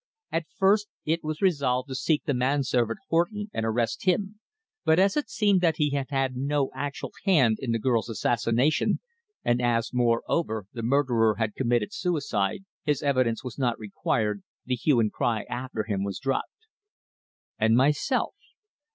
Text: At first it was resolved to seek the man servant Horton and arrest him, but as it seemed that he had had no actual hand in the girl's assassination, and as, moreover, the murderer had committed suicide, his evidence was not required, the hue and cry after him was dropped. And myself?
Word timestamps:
At 0.31 0.47
first 0.57 0.87
it 1.05 1.23
was 1.23 1.43
resolved 1.43 1.87
to 1.89 1.93
seek 1.93 2.23
the 2.23 2.33
man 2.33 2.63
servant 2.63 2.97
Horton 3.11 3.51
and 3.53 3.67
arrest 3.67 4.05
him, 4.05 4.39
but 4.83 4.97
as 4.97 5.15
it 5.15 5.29
seemed 5.29 5.61
that 5.61 5.75
he 5.77 5.91
had 5.91 6.09
had 6.09 6.35
no 6.35 6.71
actual 6.73 7.11
hand 7.23 7.57
in 7.61 7.71
the 7.71 7.77
girl's 7.77 8.09
assassination, 8.09 8.99
and 9.45 9.61
as, 9.61 9.91
moreover, 9.93 10.65
the 10.73 10.81
murderer 10.81 11.35
had 11.35 11.53
committed 11.53 11.93
suicide, 11.93 12.65
his 12.83 13.03
evidence 13.03 13.43
was 13.43 13.59
not 13.59 13.77
required, 13.77 14.41
the 14.65 14.73
hue 14.73 14.99
and 14.99 15.13
cry 15.13 15.43
after 15.43 15.83
him 15.83 16.03
was 16.03 16.17
dropped. 16.17 16.65
And 17.59 17.77
myself? 17.77 18.33